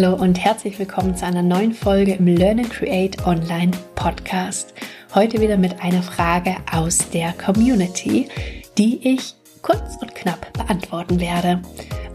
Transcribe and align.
Hallo 0.00 0.16
und 0.16 0.42
herzlich 0.42 0.78
willkommen 0.78 1.14
zu 1.14 1.26
einer 1.26 1.42
neuen 1.42 1.74
Folge 1.74 2.14
im 2.14 2.26
Learn 2.26 2.60
and 2.60 2.70
Create 2.70 3.26
Online 3.26 3.70
Podcast. 3.96 4.72
Heute 5.14 5.42
wieder 5.42 5.58
mit 5.58 5.82
einer 5.82 6.02
Frage 6.02 6.56
aus 6.72 7.10
der 7.10 7.34
Community, 7.34 8.30
die 8.78 9.06
ich 9.06 9.34
kurz 9.60 9.98
und 10.00 10.14
knapp 10.14 10.54
beantworten 10.54 11.20
werde. 11.20 11.60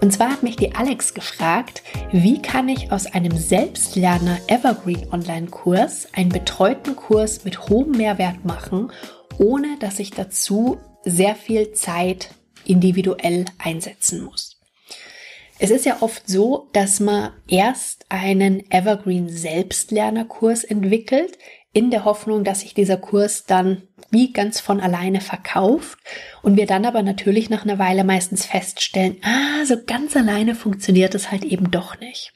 Und 0.01 0.11
zwar 0.11 0.31
hat 0.31 0.41
mich 0.41 0.55
die 0.55 0.73
Alex 0.73 1.13
gefragt, 1.13 1.83
wie 2.11 2.41
kann 2.41 2.69
ich 2.69 2.91
aus 2.91 3.05
einem 3.05 3.37
Selbstlerner 3.37 4.39
Evergreen 4.47 5.13
Online 5.13 5.45
Kurs 5.45 6.07
einen 6.13 6.29
betreuten 6.29 6.95
Kurs 6.95 7.45
mit 7.45 7.69
hohem 7.69 7.91
Mehrwert 7.91 8.45
machen, 8.45 8.91
ohne 9.37 9.77
dass 9.79 9.99
ich 9.99 10.09
dazu 10.09 10.79
sehr 11.03 11.35
viel 11.35 11.73
Zeit 11.73 12.29
individuell 12.65 13.45
einsetzen 13.59 14.23
muss. 14.23 14.54
Es 15.57 15.71
ist 15.71 15.85
ja 15.85 16.01
oft 16.01 16.27
so, 16.27 16.69
dass 16.73 16.99
man 16.99 17.31
erst 17.47 18.05
einen 18.09 18.69
Evergreen 18.71 19.29
Selbstlernerkurs 19.29 20.63
entwickelt, 20.63 21.37
in 21.75 21.91
der 21.91 22.05
Hoffnung, 22.05 22.45
dass 22.45 22.61
sich 22.61 22.73
dieser 22.73 22.95
Kurs 22.95 23.45
dann 23.45 23.83
wie 24.09 24.31
ganz 24.31 24.61
von 24.61 24.79
alleine 24.79 25.19
verkauft 25.19 25.99
und 26.41 26.55
wir 26.55 26.67
dann 26.67 26.85
aber 26.85 27.03
natürlich 27.03 27.49
nach 27.49 27.63
einer 27.63 27.79
Weile 27.79 28.05
meistens 28.05 28.45
feststellen, 28.45 29.17
ah, 29.23 29.65
so 29.65 29.75
ganz 29.85 30.15
alleine 30.15 30.55
funktioniert 30.55 31.13
es 31.15 31.31
halt 31.31 31.43
eben 31.43 31.71
doch 31.71 31.99
nicht. 31.99 32.31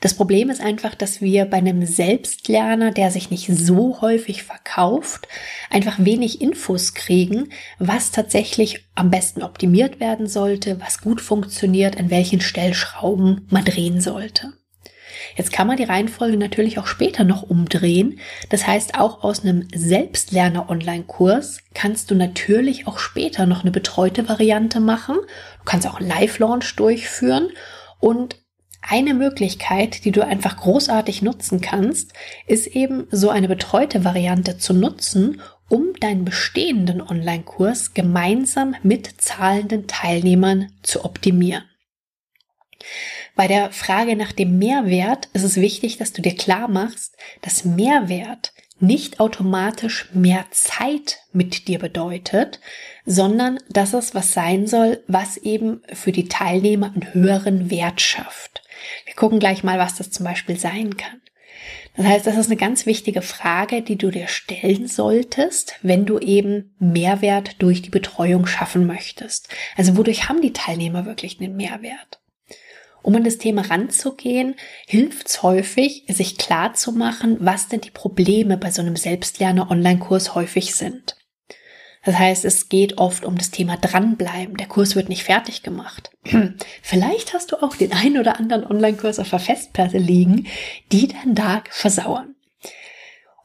Das 0.00 0.14
Problem 0.14 0.50
ist 0.50 0.60
einfach, 0.60 0.94
dass 0.94 1.20
wir 1.20 1.44
bei 1.44 1.58
einem 1.58 1.86
Selbstlerner, 1.86 2.90
der 2.90 3.10
sich 3.10 3.30
nicht 3.30 3.48
so 3.48 4.00
häufig 4.00 4.42
verkauft, 4.42 5.28
einfach 5.70 5.96
wenig 5.98 6.40
Infos 6.40 6.94
kriegen, 6.94 7.50
was 7.78 8.10
tatsächlich 8.10 8.86
am 8.94 9.10
besten 9.10 9.42
optimiert 9.42 10.00
werden 10.00 10.26
sollte, 10.26 10.80
was 10.80 11.00
gut 11.00 11.20
funktioniert, 11.20 11.94
in 11.94 12.10
welchen 12.10 12.40
Stellschrauben 12.40 13.46
man 13.50 13.64
drehen 13.64 14.00
sollte. 14.00 14.52
Jetzt 15.34 15.52
kann 15.52 15.66
man 15.66 15.76
die 15.76 15.84
Reihenfolge 15.84 16.36
natürlich 16.36 16.78
auch 16.78 16.86
später 16.86 17.24
noch 17.24 17.42
umdrehen. 17.42 18.20
Das 18.48 18.66
heißt, 18.66 18.98
auch 18.98 19.22
aus 19.24 19.42
einem 19.42 19.66
Selbstlerner-Online-Kurs 19.74 21.60
kannst 21.74 22.10
du 22.10 22.14
natürlich 22.14 22.86
auch 22.86 22.98
später 22.98 23.46
noch 23.46 23.62
eine 23.62 23.70
betreute 23.70 24.28
Variante 24.28 24.80
machen. 24.80 25.16
Du 25.16 25.64
kannst 25.64 25.86
auch 25.86 26.00
einen 26.00 26.08
Live-Launch 26.08 26.76
durchführen 26.76 27.50
und 27.98 28.36
eine 28.88 29.14
Möglichkeit, 29.14 30.04
die 30.04 30.12
du 30.12 30.24
einfach 30.24 30.56
großartig 30.56 31.22
nutzen 31.22 31.60
kannst, 31.60 32.12
ist 32.46 32.66
eben 32.68 33.06
so 33.10 33.30
eine 33.30 33.48
betreute 33.48 34.04
Variante 34.04 34.58
zu 34.58 34.74
nutzen, 34.74 35.40
um 35.68 35.94
deinen 36.00 36.24
bestehenden 36.24 37.00
Online-Kurs 37.00 37.94
gemeinsam 37.94 38.76
mit 38.82 39.20
zahlenden 39.20 39.86
Teilnehmern 39.86 40.72
zu 40.82 41.04
optimieren. 41.04 41.64
Bei 43.34 43.48
der 43.48 43.72
Frage 43.72 44.16
nach 44.16 44.32
dem 44.32 44.58
Mehrwert 44.58 45.28
ist 45.32 45.42
es 45.42 45.56
wichtig, 45.56 45.98
dass 45.98 46.12
du 46.12 46.22
dir 46.22 46.34
klar 46.34 46.68
machst, 46.68 47.16
dass 47.42 47.64
Mehrwert 47.64 48.52
nicht 48.78 49.20
automatisch 49.20 50.08
mehr 50.12 50.44
Zeit 50.50 51.20
mit 51.32 51.68
dir 51.68 51.78
bedeutet, 51.78 52.60
sondern 53.04 53.58
dass 53.70 53.94
es 53.94 54.14
was 54.14 54.32
sein 54.32 54.66
soll, 54.66 55.02
was 55.06 55.36
eben 55.38 55.82
für 55.92 56.12
die 56.12 56.28
Teilnehmer 56.28 56.92
einen 56.92 57.14
höheren 57.14 57.70
Wert 57.70 58.00
schafft. 58.00 58.62
Wir 59.04 59.14
gucken 59.14 59.38
gleich 59.38 59.64
mal, 59.64 59.78
was 59.78 59.96
das 59.96 60.10
zum 60.10 60.24
Beispiel 60.24 60.58
sein 60.58 60.96
kann. 60.96 61.20
Das 61.96 62.04
heißt, 62.04 62.26
das 62.26 62.36
ist 62.36 62.46
eine 62.46 62.56
ganz 62.56 62.84
wichtige 62.84 63.22
Frage, 63.22 63.80
die 63.80 63.96
du 63.96 64.10
dir 64.10 64.28
stellen 64.28 64.86
solltest, 64.86 65.76
wenn 65.82 66.04
du 66.04 66.18
eben 66.18 66.74
Mehrwert 66.78 67.62
durch 67.62 67.80
die 67.80 67.90
Betreuung 67.90 68.46
schaffen 68.46 68.86
möchtest. 68.86 69.48
Also 69.76 69.96
wodurch 69.96 70.28
haben 70.28 70.42
die 70.42 70.52
Teilnehmer 70.52 71.06
wirklich 71.06 71.40
einen 71.40 71.56
Mehrwert? 71.56 72.20
Um 73.06 73.14
an 73.14 73.22
das 73.22 73.38
Thema 73.38 73.62
ranzugehen, 73.62 74.56
hilft 74.84 75.28
es 75.28 75.44
häufig, 75.44 76.02
sich 76.08 76.38
klar 76.38 76.74
zu 76.74 76.90
machen, 76.90 77.36
was 77.38 77.68
denn 77.68 77.80
die 77.80 77.92
Probleme 77.92 78.56
bei 78.56 78.72
so 78.72 78.82
einem 78.82 78.96
Selbstlerner-Online-Kurs 78.96 80.34
häufig 80.34 80.74
sind. 80.74 81.16
Das 82.04 82.18
heißt, 82.18 82.44
es 82.44 82.68
geht 82.68 82.98
oft 82.98 83.24
um 83.24 83.38
das 83.38 83.52
Thema 83.52 83.76
dranbleiben. 83.76 84.56
Der 84.56 84.66
Kurs 84.66 84.96
wird 84.96 85.08
nicht 85.08 85.22
fertig 85.22 85.62
gemacht. 85.62 86.10
Vielleicht 86.82 87.32
hast 87.32 87.52
du 87.52 87.62
auch 87.62 87.76
den 87.76 87.92
einen 87.92 88.18
oder 88.18 88.40
anderen 88.40 88.66
Online-Kurs 88.66 89.20
auf 89.20 89.30
der 89.30 89.38
Festplatte 89.38 89.98
liegen, 89.98 90.48
die 90.90 91.06
deinen 91.06 91.36
Tag 91.36 91.72
versauern. 91.72 92.34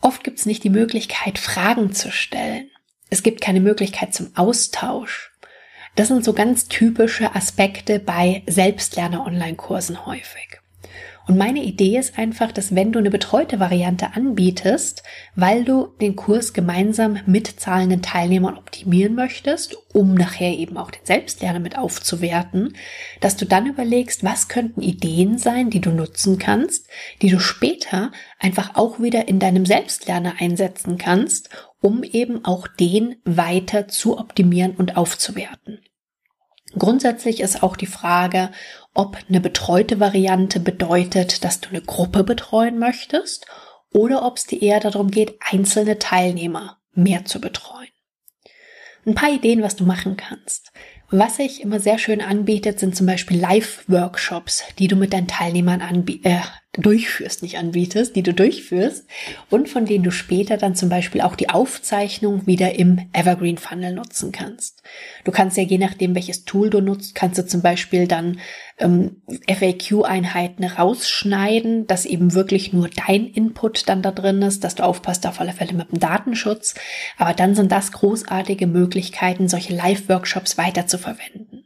Oft 0.01 0.23
gibt 0.23 0.39
es 0.39 0.47
nicht 0.47 0.63
die 0.63 0.71
Möglichkeit, 0.71 1.37
Fragen 1.37 1.93
zu 1.93 2.11
stellen. 2.11 2.71
Es 3.11 3.21
gibt 3.21 3.41
keine 3.41 3.61
Möglichkeit 3.61 4.15
zum 4.15 4.35
Austausch. 4.35 5.30
Das 5.95 6.07
sind 6.07 6.23
so 6.23 6.33
ganz 6.33 6.67
typische 6.67 7.35
Aspekte 7.35 7.99
bei 7.99 8.43
Selbstlerner-Online-Kursen 8.47 10.05
häufig. 10.05 10.61
Und 11.27 11.37
meine 11.37 11.63
Idee 11.63 11.97
ist 11.97 12.17
einfach, 12.17 12.51
dass 12.51 12.73
wenn 12.75 12.91
du 12.91 12.99
eine 12.99 13.11
betreute 13.11 13.59
Variante 13.59 14.15
anbietest, 14.15 15.03
weil 15.35 15.63
du 15.63 15.87
den 16.01 16.15
Kurs 16.15 16.53
gemeinsam 16.53 17.19
mit 17.25 17.59
zahlenden 17.59 18.01
Teilnehmern 18.01 18.57
optimieren 18.57 19.15
möchtest, 19.15 19.77
um 19.93 20.15
nachher 20.15 20.51
eben 20.51 20.77
auch 20.77 20.91
den 20.91 21.05
Selbstlerner 21.05 21.59
mit 21.59 21.77
aufzuwerten, 21.77 22.73
dass 23.19 23.37
du 23.37 23.45
dann 23.45 23.67
überlegst, 23.67 24.23
was 24.23 24.47
könnten 24.47 24.81
Ideen 24.81 25.37
sein, 25.37 25.69
die 25.69 25.81
du 25.81 25.91
nutzen 25.91 26.39
kannst, 26.39 26.87
die 27.21 27.29
du 27.29 27.39
später 27.39 28.11
einfach 28.39 28.75
auch 28.75 28.99
wieder 28.99 29.27
in 29.27 29.39
deinem 29.39 29.65
Selbstlerner 29.65 30.33
einsetzen 30.39 30.97
kannst, 30.97 31.49
um 31.81 32.03
eben 32.03 32.45
auch 32.45 32.67
den 32.67 33.17
weiter 33.25 33.87
zu 33.87 34.17
optimieren 34.17 34.75
und 34.75 34.95
aufzuwerten. 34.97 35.79
Grundsätzlich 36.77 37.41
ist 37.41 37.63
auch 37.63 37.75
die 37.75 37.87
Frage, 37.87 38.51
ob 38.93 39.17
eine 39.27 39.41
betreute 39.41 39.99
Variante 39.99 40.59
bedeutet, 40.59 41.43
dass 41.43 41.59
du 41.59 41.69
eine 41.69 41.81
Gruppe 41.81 42.23
betreuen 42.23 42.79
möchtest 42.79 43.45
oder 43.91 44.25
ob 44.25 44.37
es 44.37 44.45
dir 44.45 44.61
eher 44.61 44.79
darum 44.79 45.11
geht, 45.11 45.37
einzelne 45.41 45.99
Teilnehmer 45.99 46.77
mehr 46.93 47.25
zu 47.25 47.41
betreuen. 47.41 47.89
Ein 49.05 49.15
paar 49.15 49.31
Ideen, 49.31 49.63
was 49.63 49.75
du 49.75 49.85
machen 49.85 50.15
kannst. 50.15 50.71
Was 51.13 51.35
sich 51.35 51.61
immer 51.61 51.81
sehr 51.81 51.99
schön 51.99 52.21
anbietet, 52.21 52.79
sind 52.79 52.95
zum 52.95 53.05
Beispiel 53.05 53.37
Live-Workshops, 53.37 54.63
die 54.79 54.87
du 54.87 54.95
mit 54.95 55.11
deinen 55.11 55.27
Teilnehmern 55.27 55.81
äh, 56.23 56.39
durchführst, 56.73 57.43
nicht 57.43 57.57
anbietest, 57.57 58.15
die 58.15 58.23
du 58.23 58.33
durchführst 58.33 59.05
und 59.49 59.67
von 59.67 59.85
denen 59.85 60.05
du 60.05 60.11
später 60.11 60.55
dann 60.55 60.73
zum 60.73 60.87
Beispiel 60.87 61.19
auch 61.19 61.35
die 61.35 61.49
Aufzeichnung 61.49 62.47
wieder 62.47 62.75
im 62.75 63.09
Evergreen 63.11 63.57
Funnel 63.57 63.93
nutzen 63.93 64.31
kannst. 64.31 64.81
Du 65.25 65.31
kannst 65.31 65.57
ja 65.57 65.63
je 65.63 65.77
nachdem, 65.77 66.15
welches 66.15 66.45
Tool 66.45 66.69
du 66.69 66.79
nutzt, 66.79 67.13
kannst 67.13 67.37
du 67.37 67.45
zum 67.45 67.61
Beispiel 67.61 68.07
dann 68.07 68.39
ähm, 68.79 69.21
FAQ-Einheiten 69.49 70.63
rausschneiden, 70.63 71.87
dass 71.87 72.05
eben 72.05 72.33
wirklich 72.33 72.71
nur 72.71 72.89
dein 73.05 73.27
Input 73.27 73.89
dann 73.89 74.01
da 74.01 74.11
drin 74.11 74.41
ist, 74.41 74.63
dass 74.63 74.75
du 74.75 74.83
aufpasst 74.83 75.27
auf 75.27 75.41
alle 75.41 75.51
Fälle 75.51 75.73
mit 75.73 75.91
dem 75.91 75.99
Datenschutz. 75.99 76.75
Aber 77.17 77.33
dann 77.33 77.53
sind 77.53 77.73
das 77.73 77.91
großartige 77.91 78.65
Möglichkeiten, 78.65 79.49
solche 79.49 79.75
Live-Workshops 79.75 80.57
weiter 80.57 80.87
zu 80.87 80.97
verwenden. 81.01 81.65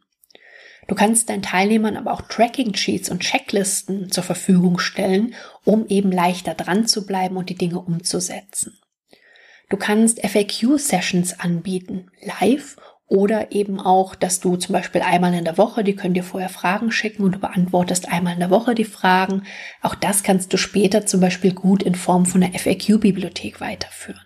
Du 0.87 0.95
kannst 0.95 1.29
deinen 1.29 1.41
Teilnehmern 1.41 1.97
aber 1.97 2.13
auch 2.13 2.21
Tracking-Sheets 2.21 3.09
und 3.09 3.21
Checklisten 3.21 4.11
zur 4.11 4.23
Verfügung 4.23 4.77
stellen, 4.79 5.33
um 5.63 5.87
eben 5.87 6.11
leichter 6.11 6.53
dran 6.53 6.87
zu 6.87 7.05
bleiben 7.05 7.37
und 7.37 7.49
die 7.49 7.55
Dinge 7.55 7.79
umzusetzen. 7.79 8.77
Du 9.69 9.77
kannst 9.77 10.19
FAQ-Sessions 10.21 11.39
anbieten, 11.39 12.11
live 12.21 12.77
oder 13.07 13.51
eben 13.51 13.79
auch, 13.79 14.15
dass 14.15 14.39
du 14.39 14.57
zum 14.57 14.73
Beispiel 14.73 15.01
einmal 15.01 15.33
in 15.33 15.45
der 15.45 15.57
Woche, 15.57 15.83
die 15.83 15.95
können 15.95 16.13
dir 16.13 16.23
vorher 16.23 16.49
Fragen 16.49 16.91
schicken 16.91 17.23
und 17.23 17.35
du 17.35 17.39
beantwortest 17.39 18.11
einmal 18.11 18.33
in 18.33 18.39
der 18.39 18.49
Woche 18.49 18.75
die 18.75 18.85
Fragen. 18.85 19.43
Auch 19.81 19.95
das 19.95 20.23
kannst 20.23 20.53
du 20.53 20.57
später 20.57 21.05
zum 21.05 21.19
Beispiel 21.19 21.53
gut 21.53 21.81
in 21.81 21.95
Form 21.95 22.25
von 22.25 22.43
einer 22.43 22.57
FAQ-Bibliothek 22.57 23.59
weiterführen. 23.59 24.21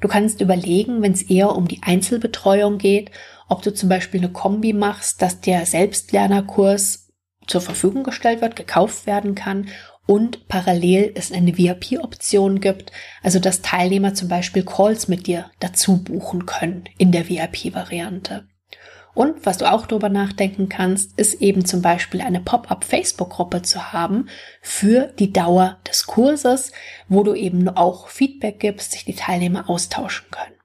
Du 0.00 0.08
kannst 0.08 0.40
überlegen, 0.40 1.02
wenn 1.02 1.12
es 1.12 1.22
eher 1.22 1.54
um 1.54 1.68
die 1.68 1.80
Einzelbetreuung 1.82 2.78
geht, 2.78 3.12
ob 3.48 3.62
du 3.62 3.72
zum 3.72 3.88
Beispiel 3.88 4.20
eine 4.20 4.32
Kombi 4.32 4.72
machst, 4.72 5.22
dass 5.22 5.40
der 5.40 5.66
Selbstlernerkurs 5.66 7.08
zur 7.46 7.60
Verfügung 7.60 8.04
gestellt 8.04 8.40
wird, 8.40 8.56
gekauft 8.56 9.06
werden 9.06 9.34
kann 9.34 9.68
und 10.06 10.48
parallel 10.48 11.12
es 11.14 11.32
eine 11.32 11.56
VIP-Option 11.56 12.60
gibt, 12.60 12.92
also 13.22 13.38
dass 13.38 13.62
Teilnehmer 13.62 14.14
zum 14.14 14.28
Beispiel 14.28 14.64
Calls 14.64 15.08
mit 15.08 15.26
dir 15.26 15.50
dazu 15.60 16.02
buchen 16.02 16.46
können 16.46 16.84
in 16.98 17.12
der 17.12 17.28
VIP-Variante. 17.28 18.46
Und 19.14 19.44
was 19.44 19.58
du 19.58 19.70
auch 19.70 19.86
darüber 19.86 20.08
nachdenken 20.08 20.70
kannst, 20.70 21.18
ist 21.18 21.42
eben 21.42 21.66
zum 21.66 21.82
Beispiel 21.82 22.22
eine 22.22 22.40
Pop-up-Facebook-Gruppe 22.40 23.60
zu 23.60 23.92
haben 23.92 24.28
für 24.62 25.12
die 25.18 25.32
Dauer 25.32 25.78
des 25.86 26.06
Kurses, 26.06 26.72
wo 27.08 27.22
du 27.22 27.34
eben 27.34 27.68
auch 27.68 28.08
Feedback 28.08 28.58
gibst, 28.58 28.92
sich 28.92 29.04
die 29.04 29.14
Teilnehmer 29.14 29.68
austauschen 29.68 30.26
können. 30.30 30.56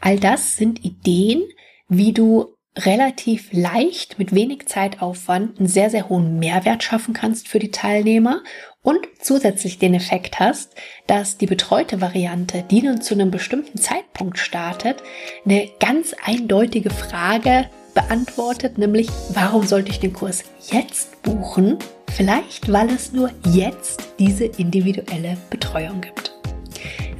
All 0.00 0.20
das 0.20 0.56
sind 0.56 0.84
Ideen, 0.84 1.42
wie 1.88 2.12
du 2.12 2.54
relativ 2.78 3.48
leicht 3.52 4.18
mit 4.18 4.34
wenig 4.34 4.66
Zeitaufwand 4.66 5.58
einen 5.58 5.68
sehr, 5.68 5.88
sehr 5.88 6.08
hohen 6.08 6.38
Mehrwert 6.38 6.82
schaffen 6.82 7.14
kannst 7.14 7.48
für 7.48 7.58
die 7.58 7.70
Teilnehmer 7.70 8.42
und 8.82 9.00
zusätzlich 9.20 9.78
den 9.78 9.94
Effekt 9.94 10.38
hast, 10.38 10.74
dass 11.06 11.38
die 11.38 11.46
betreute 11.46 12.00
Variante, 12.02 12.64
die 12.70 12.82
nun 12.82 13.00
zu 13.00 13.14
einem 13.14 13.30
bestimmten 13.30 13.78
Zeitpunkt 13.78 14.38
startet, 14.38 15.02
eine 15.44 15.70
ganz 15.80 16.14
eindeutige 16.24 16.90
Frage 16.90 17.70
beantwortet, 17.94 18.76
nämlich 18.76 19.08
warum 19.30 19.66
sollte 19.66 19.90
ich 19.90 20.00
den 20.00 20.12
Kurs 20.12 20.44
jetzt 20.70 21.22
buchen 21.22 21.78
Vielleicht, 22.16 22.72
weil 22.72 22.88
es 22.88 23.12
nur 23.12 23.30
jetzt 23.44 24.14
diese 24.18 24.46
individuelle 24.46 25.36
Betreuung 25.50 26.00
gibt. 26.00 26.25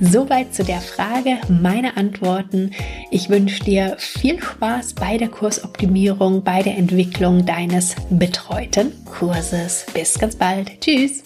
Soweit 0.01 0.55
zu 0.55 0.63
der 0.63 0.81
Frage, 0.81 1.39
meine 1.49 1.97
Antworten. 1.97 2.73
Ich 3.11 3.31
wünsche 3.31 3.65
dir 3.65 3.97
viel 3.99 4.43
Spaß 4.43 4.93
bei 4.93 5.17
der 5.17 5.29
Kursoptimierung, 5.29 6.45
bei 6.45 6.63
der 6.63 6.77
Entwicklung 6.77 7.47
deines 7.47 7.97
betreuten 8.11 8.93
Kurses. 9.07 9.87
Bis 9.95 10.19
ganz 10.19 10.37
bald. 10.37 10.81
Tschüss. 10.81 11.23